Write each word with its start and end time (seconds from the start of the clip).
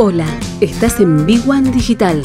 Hola, 0.00 0.28
estás 0.60 1.00
en 1.00 1.26
Big 1.26 1.42
One 1.50 1.72
Digital. 1.72 2.22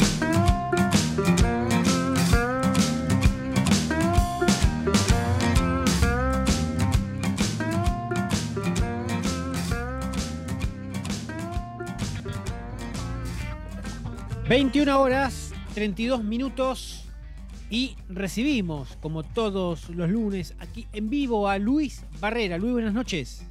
...21 14.48 14.96
horas, 14.96 15.52
32 15.74 16.22
minutos... 16.22 17.08
...y 17.70 17.96
recibimos, 18.08 18.96
como 19.02 19.24
todos 19.24 19.90
los 19.90 20.08
lunes... 20.08 20.54
...aquí 20.60 20.86
en 20.92 21.10
vivo 21.10 21.48
a 21.48 21.58
Luis 21.58 22.04
Barrera. 22.20 22.56
Luis, 22.56 22.74
buenas 22.74 22.94
noches. 22.94 23.44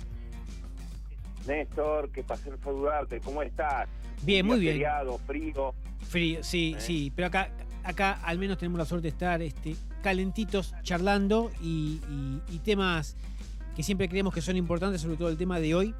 Néstor, 1.48 2.10
qué 2.12 2.24
placer 2.24 2.58
saludarte. 2.64 3.20
¿Cómo 3.20 3.42
estás? 3.42 3.88
Bien, 4.24 4.46
muy 4.46 4.60
bien. 4.60 4.74
Feriado, 4.74 5.18
frío. 5.20 5.74
Frío, 6.08 6.44
sí, 6.44 6.76
¿Eh? 6.78 6.82
sí. 6.82 7.12
Pero 7.16 7.28
acá, 7.28 7.50
acá 7.84 8.14
al 8.24 8.40
menos 8.40 8.58
tenemos 8.58 8.80
la 8.80 8.86
suerte 8.86 9.04
de 9.04 9.10
estar 9.10 9.42
este, 9.42 9.76
calentitos 10.02 10.74
charlando 10.84 11.52
y, 11.62 12.00
y- 12.10 12.42
y 12.56 12.60
temas 12.60 13.16
que 13.76 13.84
siempre 13.84 14.08
creemos 14.08 14.34
que 14.34 14.42
son 14.42 14.56
importantes, 14.56 15.02
sobre 15.02 15.18
todo 15.18 15.30
el 15.30 15.38
tema 15.38 15.60
de 15.60 15.74
hoy, 15.76 15.96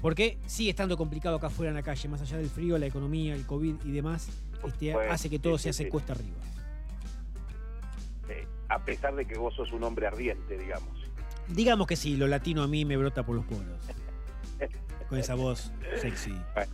porque 0.00 0.38
sigue 0.46 0.70
estando 0.70 0.96
complicado 0.96 1.36
acá 1.36 1.46
afuera 1.46 1.70
en 1.70 1.76
la 1.76 1.82
calle, 1.82 2.08
más 2.08 2.20
allá 2.20 2.36
del 2.38 2.50
frío, 2.50 2.76
la 2.78 2.86
economía, 2.86 3.34
el 3.34 3.46
COVID 3.46 3.76
y 3.84 3.92
demás, 3.92 4.28
este, 4.66 4.88
supuesto, 4.90 5.12
hace 5.12 5.30
que 5.30 5.38
todo 5.38 5.56
sí, 5.56 5.62
se 5.64 5.70
hace 5.70 5.84
sí. 5.84 5.90
cuesta 5.90 6.14
arriba. 6.14 6.36
eh, 8.28 8.46
a 8.68 8.78
pesar 8.84 9.14
de 9.14 9.24
que 9.24 9.38
vos 9.38 9.54
sos 9.54 9.70
un 9.72 9.84
hombre 9.84 10.06
ardiente, 10.06 10.58
digamos. 10.58 10.90
Digamos 11.48 11.86
que 11.86 11.96
sí, 11.96 12.16
lo 12.16 12.26
latino 12.26 12.62
a 12.62 12.66
mí 12.68 12.84
me 12.84 12.96
brota 12.96 13.24
por 13.24 13.36
los 13.36 13.44
poros. 13.44 13.78
Con 15.08 15.18
esa 15.18 15.34
voz 15.34 15.72
sexy. 16.00 16.34
Bueno, 16.54 16.72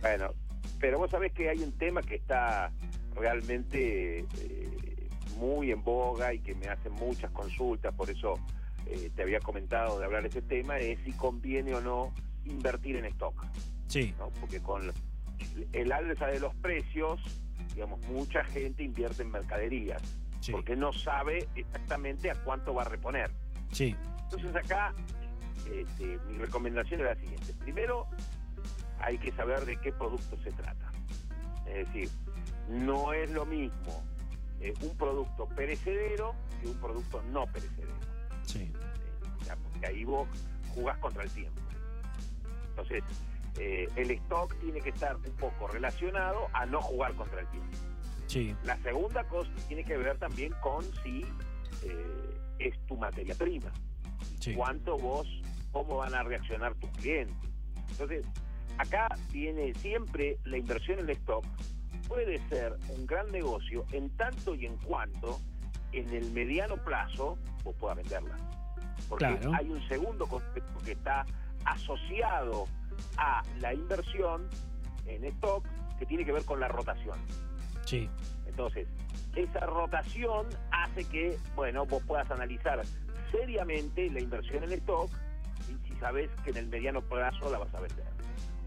bueno, 0.00 0.34
pero 0.80 0.98
vos 0.98 1.10
sabés 1.10 1.32
que 1.32 1.48
hay 1.48 1.60
un 1.60 1.72
tema 1.72 2.02
que 2.02 2.16
está 2.16 2.70
realmente 3.14 4.20
eh, 4.20 5.08
muy 5.38 5.70
en 5.70 5.82
boga 5.82 6.34
y 6.34 6.40
que 6.40 6.54
me 6.54 6.68
hacen 6.68 6.92
muchas 6.92 7.30
consultas, 7.30 7.94
por 7.94 8.10
eso 8.10 8.34
eh, 8.86 9.10
te 9.14 9.22
había 9.22 9.40
comentado 9.40 9.98
de 9.98 10.04
hablar 10.04 10.22
de 10.22 10.28
ese 10.28 10.42
tema, 10.42 10.78
es 10.78 10.98
si 11.04 11.12
conviene 11.12 11.74
o 11.74 11.80
no 11.80 12.12
invertir 12.44 12.96
en 12.96 13.06
stock. 13.06 13.34
Sí, 13.86 14.14
¿no? 14.18 14.28
Porque 14.40 14.60
con 14.60 14.92
el 15.72 15.92
alza 15.92 16.26
de 16.26 16.40
los 16.40 16.54
precios, 16.56 17.20
digamos, 17.74 18.00
mucha 18.06 18.44
gente 18.44 18.82
invierte 18.82 19.22
en 19.22 19.30
mercaderías, 19.30 20.02
sí, 20.40 20.52
porque 20.52 20.76
no 20.76 20.92
sabe 20.92 21.48
exactamente 21.54 22.30
a 22.30 22.34
cuánto 22.34 22.74
va 22.74 22.82
a 22.82 22.88
reponer. 22.88 23.30
sí. 23.72 23.96
Entonces 24.24 24.56
acá 24.56 24.94
este, 25.70 26.18
mi 26.28 26.38
recomendación 26.38 27.00
es 27.00 27.06
la 27.06 27.16
siguiente. 27.16 27.52
Primero, 27.54 28.06
hay 28.98 29.18
que 29.18 29.32
saber 29.32 29.64
de 29.64 29.76
qué 29.76 29.92
producto 29.92 30.36
se 30.42 30.50
trata. 30.52 30.92
Es 31.66 31.86
decir, 31.86 32.10
no 32.68 33.12
es 33.12 33.30
lo 33.30 33.46
mismo 33.46 34.04
eh, 34.60 34.74
un 34.82 34.96
producto 34.96 35.46
perecedero 35.48 36.34
que 36.60 36.68
un 36.68 36.78
producto 36.78 37.22
no 37.30 37.46
perecedero. 37.46 37.94
sí. 38.44 38.60
Eh, 38.60 38.74
ya, 39.46 39.56
porque 39.56 39.86
ahí 39.86 40.04
vos 40.04 40.26
jugás 40.74 40.96
contra 40.98 41.22
el 41.22 41.30
tiempo. 41.30 41.60
Entonces, 42.70 43.04
eh, 43.58 43.86
el 43.96 44.10
stock 44.10 44.58
tiene 44.60 44.80
que 44.80 44.88
estar 44.88 45.16
un 45.16 45.36
poco 45.36 45.68
relacionado 45.68 46.48
a 46.54 46.64
no 46.66 46.80
jugar 46.80 47.14
contra 47.14 47.40
el 47.40 47.46
tiempo. 47.48 47.76
sí. 48.26 48.56
La 48.64 48.76
segunda 48.78 49.22
cosa 49.24 49.50
tiene 49.68 49.84
que 49.84 49.96
ver 49.96 50.18
también 50.18 50.52
con 50.62 50.82
si 51.02 51.24
eh, 51.82 52.38
es 52.58 52.86
tu 52.86 52.96
materia 52.96 53.34
prima 53.34 53.70
sí. 54.40 54.54
cuánto 54.54 54.98
vos, 54.98 55.26
cómo 55.74 55.96
van 55.98 56.14
a 56.14 56.22
reaccionar 56.22 56.74
tus 56.76 56.88
clientes. 56.92 57.36
Entonces, 57.90 58.24
acá 58.78 59.08
viene 59.32 59.74
siempre 59.74 60.38
la 60.44 60.56
inversión 60.56 61.00
en 61.00 61.10
stock, 61.10 61.44
puede 62.08 62.38
ser 62.48 62.76
un 62.96 63.06
gran 63.06 63.30
negocio 63.32 63.84
en 63.92 64.08
tanto 64.16 64.54
y 64.54 64.66
en 64.66 64.76
cuanto 64.78 65.38
en 65.92 66.08
el 66.14 66.30
mediano 66.30 66.76
plazo 66.76 67.36
vos 67.64 67.74
puedas 67.78 67.96
venderla. 67.98 68.36
Porque 69.08 69.26
Claro. 69.26 69.52
hay 69.54 69.68
un 69.68 69.86
segundo 69.88 70.26
concepto 70.26 70.78
que 70.84 70.92
está 70.92 71.26
asociado 71.64 72.66
a 73.18 73.42
la 73.60 73.74
inversión 73.74 74.48
en 75.06 75.24
stock 75.24 75.64
que 75.98 76.06
tiene 76.06 76.24
que 76.24 76.32
ver 76.32 76.44
con 76.44 76.60
la 76.60 76.68
rotación. 76.68 77.18
Sí, 77.84 78.08
Entonces, 78.46 78.86
esa 79.34 79.66
rotación 79.66 80.46
hace 80.70 81.04
que, 81.08 81.36
bueno, 81.56 81.84
vos 81.86 82.00
puedas 82.04 82.30
analizar 82.30 82.80
seriamente 83.32 84.08
la 84.12 84.20
inversión 84.20 84.62
en 84.62 84.72
stock 84.74 85.10
si 85.94 86.00
sabes 86.00 86.30
que 86.44 86.50
en 86.50 86.56
el 86.56 86.68
mediano 86.68 87.00
plazo 87.02 87.50
la 87.50 87.58
vas 87.58 87.74
a 87.74 87.80
vender. 87.80 88.06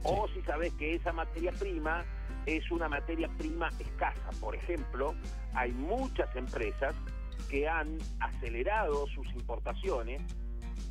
O 0.03 0.27
si 0.33 0.41
sabes 0.41 0.73
que 0.73 0.95
esa 0.95 1.11
materia 1.11 1.51
prima 1.51 2.05
es 2.45 2.69
una 2.71 2.88
materia 2.88 3.29
prima 3.38 3.69
escasa. 3.79 4.29
Por 4.39 4.55
ejemplo, 4.55 5.15
hay 5.53 5.71
muchas 5.73 6.33
empresas 6.35 6.95
que 7.49 7.67
han 7.67 7.97
acelerado 8.19 9.07
sus 9.07 9.27
importaciones 9.33 10.21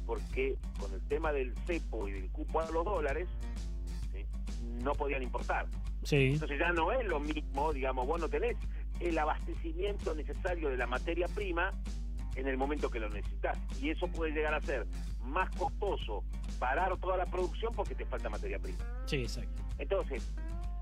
porque 0.06 0.56
con 0.78 0.92
el 0.92 1.00
tema 1.08 1.32
del 1.32 1.54
cepo 1.66 2.08
y 2.08 2.12
del 2.12 2.30
cupo 2.30 2.60
a 2.60 2.70
los 2.70 2.84
dólares 2.84 3.28
¿sí? 4.12 4.25
no 4.82 4.92
podían 4.94 5.22
importar. 5.22 5.66
sí, 6.04 6.32
Entonces 6.34 6.58
ya 6.58 6.72
no 6.72 6.92
es 6.92 7.04
lo 7.06 7.19
mismo, 7.19 7.72
digamos, 7.72 8.06
vos 8.06 8.20
no 8.20 8.28
tenés 8.28 8.56
el 9.00 9.19
abastecimiento 9.19 10.14
necesario 10.14 10.69
de 10.69 10.76
la 10.76 10.86
materia 10.86 11.26
prima 11.28 11.72
en 12.36 12.46
el 12.46 12.56
momento 12.56 12.91
que 12.91 13.00
lo 13.00 13.08
necesitas. 13.08 13.58
Y 13.80 13.91
eso 13.91 14.06
puede 14.08 14.32
llegar 14.32 14.54
a 14.54 14.60
ser 14.60 14.86
más 15.26 15.50
costoso 15.56 16.25
parar 16.59 16.97
toda 16.98 17.16
la 17.16 17.26
producción 17.26 17.72
porque 17.75 17.94
te 17.94 18.04
falta 18.06 18.28
materia 18.28 18.59
prima. 18.59 18.78
sí, 19.06 19.22
exacto. 19.22 19.62
Entonces, 19.78 20.32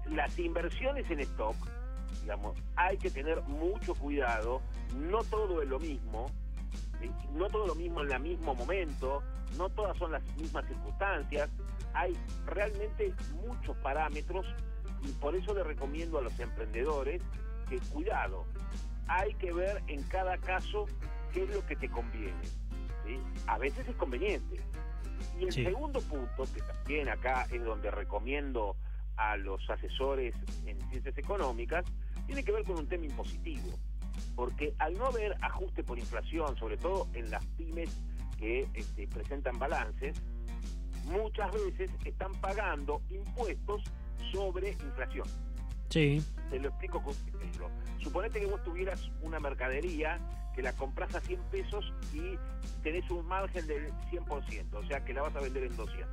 las 0.07 0.39
inversiones 0.39 1.11
en 1.11 1.21
stock, 1.21 1.57
digamos, 2.23 2.57
hay 2.77 2.97
que 2.97 3.11
tener 3.11 3.43
mucho 3.43 3.95
cuidado, 3.95 4.61
no 4.97 5.25
todo 5.25 5.63
es 5.63 5.69
lo 5.69 5.81
mismo, 5.81 6.27
¿sí? 7.01 7.11
no 7.33 7.49
todo 7.49 7.67
lo 7.67 7.75
mismo 7.75 8.03
en 8.03 8.13
el 8.13 8.21
mismo 8.21 8.55
momento, 8.55 9.23
no 9.57 9.69
todas 9.71 9.97
son 9.99 10.13
las 10.13 10.23
mismas 10.37 10.67
circunstancias, 10.67 11.51
hay 11.95 12.17
realmente 12.47 13.15
muchos 13.47 13.77
parámetros 13.79 14.47
y 15.03 15.09
por 15.13 15.35
eso 15.35 15.55
le 15.55 15.63
recomiendo 15.63 16.19
a 16.19 16.23
los 16.23 16.39
emprendedores 16.39 17.23
que 17.69 17.79
cuidado, 17.79 18.45
hay 19.09 19.35
que 19.35 19.53
ver 19.53 19.83
en 19.87 20.03
cada 20.05 20.37
caso 20.39 20.87
qué 21.33 21.45
es 21.45 21.55
lo 21.55 21.65
que 21.67 21.77
te 21.77 21.89
conviene. 21.89 22.41
¿Sí? 23.07 23.19
A 23.47 23.59
veces 23.59 23.87
es 23.89 23.97
conveniente. 23.97 24.61
Y 25.39 25.45
el 25.45 25.53
Sí. 25.53 25.65
segundo 25.65 26.01
punto, 26.01 26.45
que 26.53 26.61
también 26.61 27.09
acá 27.09 27.47
es 27.51 27.63
donde 27.65 27.91
recomiendo 27.91 28.77
a 29.17 29.37
los 29.37 29.69
asesores 29.71 30.35
en 30.67 30.81
ciencias 30.91 31.17
económicas, 31.19 31.85
tiene 32.27 32.43
que 32.45 32.53
ver 32.53 32.65
con 32.65 32.79
un 32.79 32.89
tema 32.89 33.05
impositivo. 33.07 33.69
Porque 34.37 34.75
al 34.79 34.95
no 34.95 35.07
haber 35.07 35.37
ajuste 35.43 35.83
por 35.85 35.99
inflación, 35.99 36.57
sobre 36.57 36.77
todo 36.77 37.09
en 37.15 37.31
las 37.31 37.45
pymes 37.57 37.91
que 38.39 38.69
este, 38.75 39.07
presentan 39.09 39.59
balances, 39.59 40.21
muchas 41.07 41.53
veces 41.53 41.91
están 42.05 42.33
pagando 42.41 43.03
impuestos 43.11 43.83
sobre 44.33 44.71
inflación. 44.71 45.27
Sí, 45.91 46.25
Te 46.51 46.59
lo 46.59 46.69
explico 46.69 47.01
con 47.03 47.15
un 47.15 47.41
ejemplo. 47.41 47.71
Suponete 48.01 48.41
que 48.41 48.47
vos 48.47 48.63
tuvieras 48.65 49.11
una 49.23 49.39
mercadería 49.39 50.19
que 50.55 50.63
la 50.63 50.73
compras 50.73 51.15
a 51.15 51.21
100 51.21 51.41
pesos 51.51 51.93
y 52.13 52.39
tenés 52.83 53.09
un 53.11 53.27
margen 53.27 53.67
del 53.67 53.93
100%, 54.11 54.75
o 54.75 54.87
sea 54.87 55.05
que 55.05 55.13
la 55.13 55.23
vas 55.23 55.35
a 55.37 55.41
vender 55.41 55.65
en 55.65 55.77
200. 55.77 56.09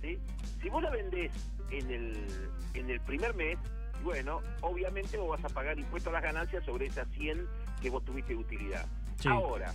¿sí? 0.00 0.18
Si 0.60 0.68
vos 0.68 0.82
la 0.82 0.90
vendés 0.90 1.32
en 1.70 1.90
el, 1.90 2.50
en 2.74 2.90
el 2.90 3.00
primer 3.00 3.34
mes, 3.34 3.58
bueno, 4.02 4.40
obviamente 4.60 5.16
vos 5.16 5.40
vas 5.40 5.50
a 5.50 5.54
pagar 5.54 5.78
impuestos 5.78 6.10
a 6.10 6.14
las 6.14 6.22
ganancias 6.22 6.64
sobre 6.64 6.86
esas 6.86 7.08
100 7.10 7.46
que 7.80 7.90
vos 7.90 8.04
tuviste 8.04 8.34
de 8.34 8.40
utilidad. 8.40 8.86
sí. 9.16 9.28
Ahora, 9.28 9.72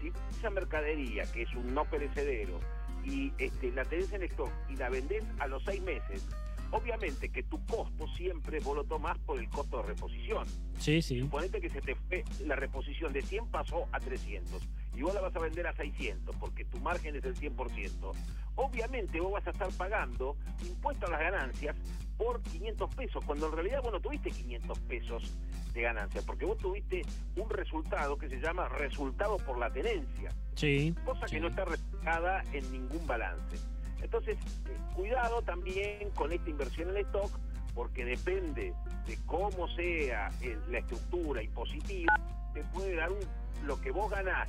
si 0.00 0.12
esa 0.38 0.50
mercadería, 0.50 1.24
que 1.32 1.42
es 1.42 1.54
un 1.54 1.74
no 1.74 1.84
perecedero, 1.84 2.60
y 3.04 3.32
este, 3.38 3.70
la 3.72 3.84
tenés 3.84 4.12
en 4.12 4.22
stock 4.24 4.50
y 4.68 4.76
la 4.76 4.88
vendés 4.88 5.24
a 5.38 5.46
los 5.46 5.62
seis 5.64 5.82
meses, 5.82 6.26
obviamente 6.74 7.28
que 7.30 7.42
tu 7.44 7.64
costo 7.66 8.06
siempre 8.16 8.58
vos 8.60 8.76
lo 8.76 8.84
tomás 8.84 9.16
por 9.20 9.38
el 9.38 9.48
costo 9.48 9.78
de 9.78 9.84
reposición. 9.84 10.46
Sí, 10.78 11.00
sí. 11.00 11.20
Suponete 11.20 11.60
que 11.60 11.70
se 11.70 11.80
te 11.80 11.94
fue 11.94 12.24
la 12.44 12.56
reposición 12.56 13.12
de 13.12 13.22
100 13.22 13.46
pasó 13.46 13.86
a 13.92 14.00
300 14.00 14.60
y 14.96 15.02
vos 15.02 15.14
la 15.14 15.20
vas 15.20 15.34
a 15.36 15.38
vender 15.38 15.66
a 15.66 15.74
600 15.74 16.34
porque 16.36 16.64
tu 16.64 16.78
margen 16.80 17.14
es 17.16 17.24
el 17.24 17.34
100%. 17.36 18.12
Obviamente 18.56 19.20
vos 19.20 19.32
vas 19.32 19.46
a 19.46 19.50
estar 19.50 19.68
pagando 19.72 20.36
impuesto 20.66 21.06
a 21.06 21.10
las 21.10 21.20
ganancias 21.20 21.76
por 22.16 22.40
500 22.42 22.94
pesos, 22.94 23.24
cuando 23.24 23.46
en 23.46 23.52
realidad 23.52 23.80
vos 23.82 23.92
no 23.92 24.00
tuviste 24.00 24.30
500 24.30 24.78
pesos 24.80 25.36
de 25.72 25.82
ganancia, 25.82 26.22
porque 26.24 26.44
vos 26.44 26.56
tuviste 26.58 27.02
un 27.36 27.50
resultado 27.50 28.16
que 28.16 28.28
se 28.28 28.40
llama 28.40 28.68
resultado 28.68 29.36
por 29.38 29.58
la 29.58 29.72
tenencia 29.72 30.30
Sí. 30.54 30.94
cosa 31.04 31.26
sí. 31.26 31.34
que 31.34 31.40
no 31.40 31.48
está 31.48 31.64
reflejada 31.64 32.44
en 32.52 32.70
ningún 32.70 33.04
balance. 33.06 33.58
Entonces, 34.04 34.36
eh, 34.68 34.76
cuidado 34.94 35.40
también 35.42 36.10
con 36.14 36.30
esta 36.30 36.48
inversión 36.50 36.90
en 36.90 36.98
stock, 36.98 37.30
porque 37.74 38.04
depende 38.04 38.72
de 39.06 39.18
cómo 39.26 39.66
sea 39.74 40.30
el- 40.42 40.60
la 40.70 40.78
estructura 40.78 41.42
impositiva, 41.42 42.14
te 42.52 42.62
puede 42.64 42.94
dar 42.94 43.10
un- 43.10 43.66
lo 43.66 43.80
que 43.80 43.90
vos 43.90 44.10
ganás 44.10 44.48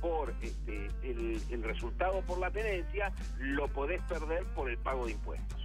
por 0.00 0.32
este, 0.42 0.86
el, 1.02 1.40
el 1.50 1.62
resultado 1.64 2.20
por 2.22 2.38
la 2.38 2.50
tenencia, 2.50 3.12
lo 3.38 3.68
podés 3.68 4.00
perder 4.02 4.44
por 4.54 4.70
el 4.70 4.78
pago 4.78 5.06
de 5.06 5.12
impuestos. 5.12 5.60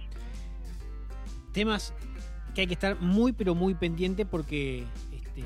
temas 1.52 1.92
que 2.54 2.60
hay 2.62 2.66
que 2.68 2.74
estar 2.74 2.96
muy, 3.00 3.32
pero 3.32 3.54
muy 3.56 3.74
pendiente 3.74 4.24
porque... 4.24 4.84
Este, 5.12 5.42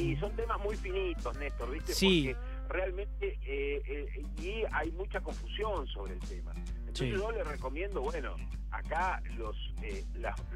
y 0.00 0.14
son 0.16 0.30
temas 0.36 0.58
muy 0.60 0.76
finitos, 0.76 1.36
Néstor, 1.36 1.70
¿viste? 1.72 1.92
Sí. 1.94 2.32
Porque 2.32 2.72
realmente 2.72 3.38
eh, 3.44 3.82
eh, 3.86 4.22
y 4.40 4.62
hay 4.72 4.92
mucha 4.92 5.20
confusión 5.20 5.86
sobre 5.88 6.12
el 6.14 6.20
tema. 6.20 6.52
Yo 7.06 7.30
le 7.30 7.44
recomiendo, 7.44 8.02
bueno, 8.02 8.34
acá 8.70 9.22
los, 9.36 9.56
eh, 9.82 10.04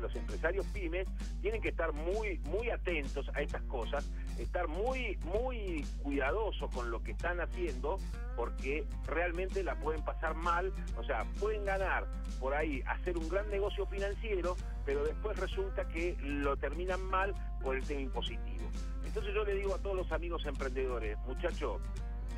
los 0.00 0.14
empresarios 0.14 0.66
pymes 0.66 1.06
tienen 1.40 1.60
que 1.60 1.68
estar 1.70 1.92
muy, 1.92 2.38
muy 2.50 2.70
atentos 2.70 3.28
a 3.34 3.40
estas 3.40 3.62
cosas, 3.62 4.10
estar 4.38 4.68
muy, 4.68 5.16
muy 5.24 5.84
cuidadosos 6.02 6.70
con 6.74 6.90
lo 6.90 7.02
que 7.02 7.12
están 7.12 7.40
haciendo, 7.40 7.98
porque 8.36 8.84
realmente 9.06 9.62
la 9.62 9.76
pueden 9.76 10.04
pasar 10.04 10.34
mal, 10.34 10.72
o 10.96 11.04
sea, 11.04 11.24
pueden 11.38 11.64
ganar 11.64 12.06
por 12.40 12.54
ahí, 12.54 12.82
hacer 12.86 13.16
un 13.16 13.28
gran 13.28 13.48
negocio 13.50 13.86
financiero, 13.86 14.56
pero 14.84 15.04
después 15.04 15.38
resulta 15.38 15.86
que 15.88 16.16
lo 16.20 16.56
terminan 16.56 17.02
mal 17.04 17.34
por 17.62 17.76
el 17.76 17.84
tema 17.84 18.00
impositivo. 18.00 18.68
Entonces 19.04 19.34
yo 19.34 19.44
le 19.44 19.54
digo 19.54 19.74
a 19.74 19.78
todos 19.78 19.96
los 19.96 20.12
amigos 20.12 20.44
emprendedores, 20.46 21.18
muchachos, 21.26 21.80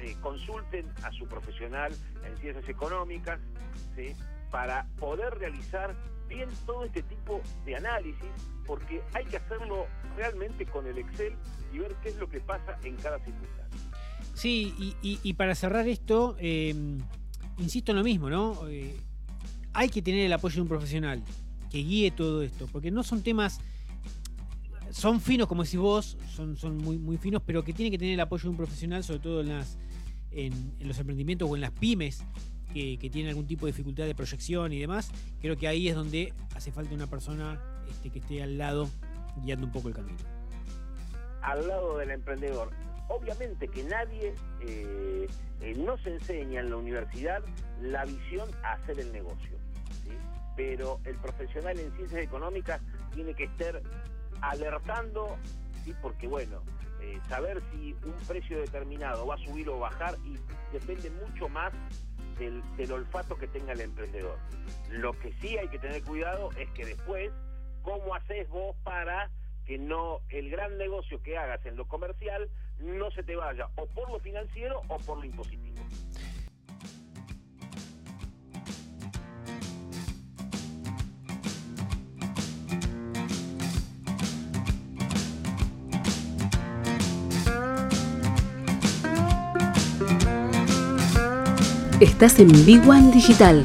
eh, 0.00 0.16
consulten 0.20 0.90
a 1.02 1.12
su 1.12 1.26
profesional 1.26 1.92
en 2.24 2.36
ciencias 2.38 2.68
económicas, 2.68 3.40
¿sí? 3.96 4.14
para 4.50 4.86
poder 4.98 5.34
realizar 5.34 5.94
bien 6.28 6.48
todo 6.66 6.84
este 6.84 7.02
tipo 7.02 7.40
de 7.64 7.76
análisis, 7.76 8.30
porque 8.66 9.02
hay 9.12 9.24
que 9.24 9.36
hacerlo 9.36 9.86
realmente 10.16 10.64
con 10.66 10.86
el 10.86 10.98
Excel 10.98 11.34
y 11.72 11.78
ver 11.78 11.94
qué 12.02 12.10
es 12.10 12.16
lo 12.16 12.28
que 12.28 12.40
pasa 12.40 12.78
en 12.84 12.96
cada 12.96 13.18
circunstancia. 13.18 13.80
Sí, 14.34 14.96
y, 15.02 15.32
para 15.34 15.54
cerrar 15.54 15.86
esto, 15.86 16.36
em, 16.38 16.98
insisto 17.58 17.92
en 17.92 17.98
lo 17.98 18.04
mismo, 18.04 18.30
¿no? 18.30 18.68
Eh, 18.68 18.96
hay 19.72 19.88
que 19.88 20.02
tener 20.02 20.26
el 20.26 20.32
apoyo 20.32 20.56
de 20.56 20.62
un 20.62 20.68
profesional 20.68 21.22
que 21.70 21.78
guíe 21.78 22.10
todo 22.10 22.42
esto, 22.42 22.68
porque 22.72 22.90
no 22.90 23.02
son 23.02 23.22
temas, 23.22 23.60
son 24.94 25.20
finos, 25.20 25.48
como 25.48 25.64
decís 25.64 25.80
vos, 25.80 26.16
son, 26.36 26.56
son 26.56 26.76
muy, 26.78 26.98
muy 26.98 27.18
finos, 27.18 27.42
pero 27.44 27.64
que 27.64 27.72
tiene 27.72 27.90
que 27.90 27.98
tener 27.98 28.14
el 28.14 28.20
apoyo 28.20 28.44
de 28.44 28.50
un 28.50 28.56
profesional, 28.56 29.02
sobre 29.02 29.18
todo 29.18 29.40
en, 29.40 29.48
los 30.78 30.98
emprendimientos 30.98 31.50
o 31.50 31.56
en 31.56 31.62
las 31.62 31.72
pymes, 31.72 32.22
que, 32.72 32.96
tiene 33.10 33.30
algún 33.30 33.44
tipo 33.44 33.66
de 33.66 33.72
dificultad 33.72 34.04
de 34.04 34.14
proyección 34.14 34.72
y 34.72 34.78
demás, 34.78 35.10
creo 35.40 35.56
que 35.56 35.66
ahí 35.66 35.88
es 35.88 35.96
donde 35.96 36.32
hace 36.54 36.70
falta 36.70 36.94
una 36.94 37.08
persona 37.08 37.60
este, 37.90 38.10
que 38.10 38.20
esté 38.20 38.40
al 38.40 38.56
lado 38.56 38.88
guiando 39.42 39.66
un 39.66 39.72
poco 39.72 39.88
el 39.88 39.94
camino. 39.94 40.18
Al 41.42 41.66
lado 41.66 41.98
del 41.98 42.12
emprendedor. 42.12 42.70
Obviamente 43.08 43.66
que 43.66 43.82
nadie 43.82 44.32
eh, 44.60 45.26
eh, 45.60 45.74
no 45.76 45.98
se 45.98 46.10
enseña 46.10 46.60
en 46.60 46.70
la 46.70 46.76
universidad 46.76 47.42
la 47.82 48.04
visión 48.04 48.48
a 48.62 48.74
hacer 48.74 49.00
el 49.00 49.12
negocio, 49.12 49.58
pero 50.56 51.00
el 51.04 51.16
profesional 51.16 51.78
en 51.80 51.92
ciencias 51.96 52.22
económicas 52.22 52.80
tiene 53.12 53.34
que 53.34 53.44
estar 53.44 53.82
alertando, 54.50 55.36
¿sí? 55.84 55.94
porque 56.00 56.26
bueno, 56.26 56.62
eh, 57.00 57.20
saber 57.28 57.62
si 57.70 57.92
un 58.04 58.14
precio 58.26 58.58
determinado 58.60 59.26
va 59.26 59.34
a 59.34 59.38
subir 59.38 59.68
o 59.68 59.78
bajar 59.78 60.16
y 60.24 60.38
depende 60.72 61.10
mucho 61.10 61.48
más 61.48 61.72
del, 62.38 62.92
olfato 62.92 63.36
que 63.36 63.46
tenga 63.46 63.72
el 63.72 63.80
emprendedor. 63.80 64.38
Lo 64.90 65.12
que 65.12 65.32
sí 65.34 65.56
hay 65.58 65.68
que 65.68 65.78
tener 65.78 66.02
cuidado 66.02 66.50
es 66.58 66.68
que 66.70 66.84
después, 66.84 67.30
¿cómo 67.82 68.14
haces 68.14 68.48
vos 68.48 68.74
para 68.82 69.30
que 69.66 69.78
no 69.78 70.20
el 70.30 70.50
gran 70.50 70.76
negocio 70.78 71.22
que 71.22 71.36
hagas 71.38 71.64
en 71.66 71.76
lo 71.76 71.86
comercial 71.86 72.50
no 72.78 73.10
se 73.12 73.22
te 73.22 73.36
vaya 73.36 73.68
o 73.76 73.86
por 73.86 74.10
lo 74.10 74.18
financiero 74.18 74.82
o 74.88 74.98
por 74.98 75.18
lo 75.18 75.24
impositivo? 75.24 75.83
Estás 92.00 92.40
en 92.40 92.48
Big 92.66 92.82
One 92.88 93.12
Digital. 93.12 93.64